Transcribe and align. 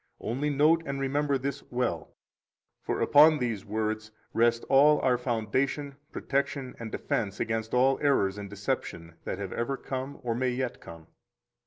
19 0.19 0.31
Only 0.35 0.49
note 0.49 0.81
and 0.87 0.99
remember 0.99 1.37
this 1.37 1.61
well; 1.69 2.15
for 2.81 3.01
upon 3.01 3.37
these 3.37 3.63
words 3.65 4.09
rest 4.33 4.65
all 4.67 4.99
our 5.01 5.15
foundation, 5.15 5.95
protection, 6.11 6.73
and 6.79 6.91
defense 6.91 7.39
against 7.39 7.71
all 7.75 7.99
errors 8.01 8.39
and 8.39 8.49
deception 8.49 9.13
that 9.25 9.37
have 9.37 9.53
ever 9.53 9.77
come 9.77 10.17
or 10.23 10.33
may 10.33 10.49
yet 10.49 10.81
come. 10.81 11.05